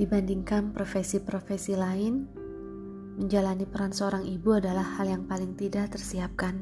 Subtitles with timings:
[0.00, 2.24] Dibandingkan profesi-profesi lain,
[3.20, 6.56] menjalani peran seorang ibu adalah hal yang paling tidak tersiapkan.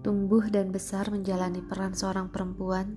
[0.00, 2.96] Tumbuh dan besar menjalani peran seorang perempuan,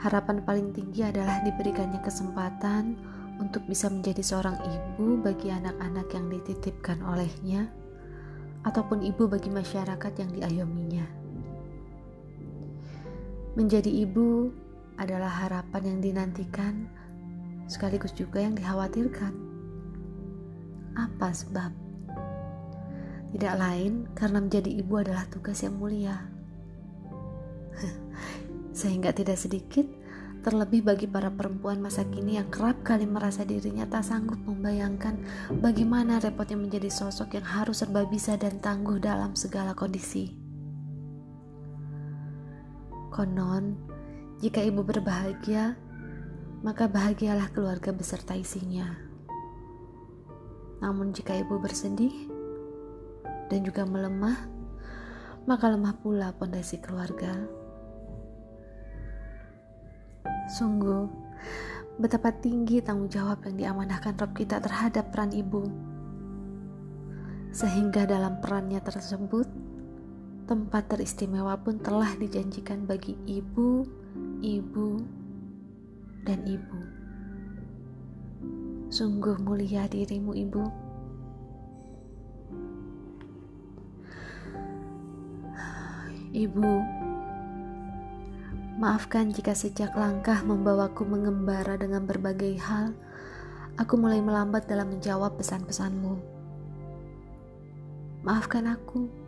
[0.00, 2.96] harapan paling tinggi adalah diberikannya kesempatan
[3.36, 7.68] untuk bisa menjadi seorang ibu bagi anak-anak yang dititipkan olehnya,
[8.64, 11.27] ataupun ibu bagi masyarakat yang diayominya.
[13.58, 14.54] Menjadi ibu
[15.02, 16.86] adalah harapan yang dinantikan,
[17.66, 19.34] sekaligus juga yang dikhawatirkan.
[20.94, 21.74] Apa sebab?
[23.34, 26.22] Tidak lain karena menjadi ibu adalah tugas yang mulia.
[28.78, 29.90] Sehingga tidak sedikit
[30.46, 35.18] terlebih bagi para perempuan masa kini yang kerap kali merasa dirinya tak sanggup membayangkan
[35.58, 40.47] bagaimana repotnya menjadi sosok yang harus serba bisa dan tangguh dalam segala kondisi.
[43.18, 43.74] Konon,
[44.38, 45.74] jika ibu berbahagia,
[46.62, 48.94] maka bahagialah keluarga beserta isinya.
[50.78, 52.14] Namun jika ibu bersedih
[53.50, 54.38] dan juga melemah,
[55.50, 57.34] maka lemah pula pondasi keluarga.
[60.54, 61.10] Sungguh,
[61.98, 65.66] betapa tinggi tanggung jawab yang diamanahkan Rob kita terhadap peran ibu.
[67.50, 69.50] Sehingga dalam perannya tersebut,
[70.48, 73.84] tempat teristimewa pun telah dijanjikan bagi ibu,
[74.40, 75.04] ibu,
[76.24, 76.80] dan ibu.
[78.88, 80.64] Sungguh mulia dirimu, ibu.
[86.32, 86.72] Ibu,
[88.80, 92.96] maafkan jika sejak langkah membawaku mengembara dengan berbagai hal,
[93.76, 96.16] aku mulai melambat dalam menjawab pesan-pesanmu.
[98.24, 99.27] Maafkan aku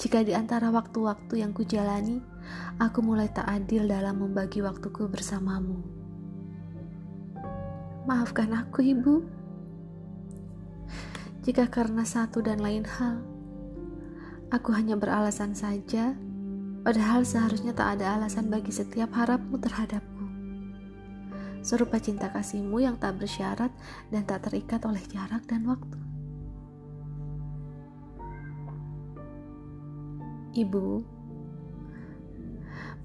[0.00, 2.24] jika di antara waktu-waktu yang kujalani,
[2.80, 5.84] aku mulai tak adil dalam membagi waktuku bersamamu.
[8.08, 9.14] Maafkan aku, Ibu.
[11.44, 13.20] Jika karena satu dan lain hal,
[14.48, 16.16] aku hanya beralasan saja,
[16.80, 20.24] padahal seharusnya tak ada alasan bagi setiap harapmu terhadapku.
[21.60, 23.68] Serupa cinta kasihmu yang tak bersyarat
[24.08, 26.00] dan tak terikat oleh jarak dan waktu.
[30.50, 31.06] Ibu,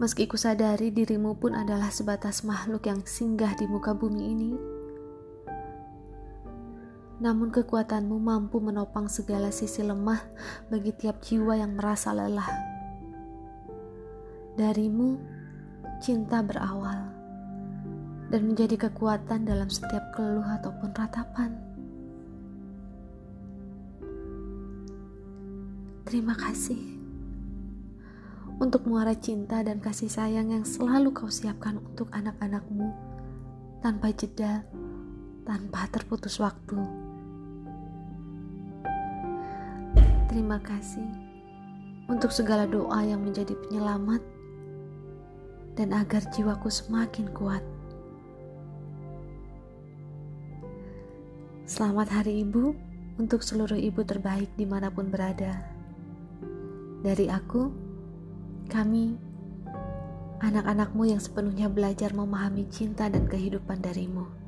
[0.01, 4.51] meski ku sadari dirimu pun adalah sebatas makhluk yang singgah di muka bumi ini,
[7.21, 10.25] namun kekuatanmu mampu menopang segala sisi lemah
[10.73, 12.49] bagi tiap jiwa yang merasa lelah.
[14.57, 15.21] Darimu,
[16.01, 17.13] cinta berawal
[18.33, 21.53] dan menjadi kekuatan dalam setiap keluh ataupun ratapan.
[26.09, 26.94] Terima kasih
[28.55, 32.87] untuk muara cinta dan kasih sayang yang selalu kau siapkan untuk anak-anakmu
[33.83, 34.63] tanpa jeda,
[35.43, 36.79] tanpa terputus waktu.
[40.31, 41.03] Terima kasih
[42.07, 44.23] untuk segala doa yang menjadi penyelamat
[45.75, 47.63] dan agar jiwaku semakin kuat.
[51.67, 52.71] Selamat Hari Ibu
[53.19, 55.59] untuk seluruh ibu terbaik di mana pun berada.
[57.03, 57.84] Dari aku,
[58.65, 59.17] kami,
[60.41, 64.44] anak-anakmu yang sepenuhnya belajar memahami cinta dan kehidupan darimu.